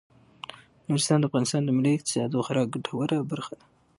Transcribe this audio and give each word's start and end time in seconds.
نورستان 0.87 1.17
د 1.19 1.23
افغانستان 1.29 1.61
د 1.63 1.69
ملي 1.77 1.91
اقتصاد 1.95 2.29
یوه 2.33 2.45
خورا 2.45 2.63
ګټوره 2.73 3.17
برخه 3.31 3.53
ده. 3.59 3.65